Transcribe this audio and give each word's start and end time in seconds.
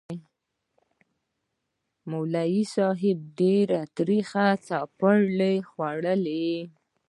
ملک 2.09 2.53
صاحب 2.75 3.17
ډېرې 3.39 3.81
ترخې 3.97 4.49
څپېړې 4.65 5.53
خوړلې. 5.69 6.49